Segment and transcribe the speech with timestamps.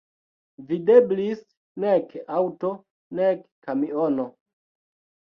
[0.69, 1.43] Videblis
[1.83, 2.71] nek aŭto,
[3.21, 4.27] nek kamiono.